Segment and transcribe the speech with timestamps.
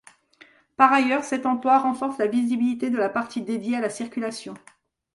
[0.77, 4.55] Par ailleurs cet emploi renforce la visibilité de la partie dédiée à la circulation.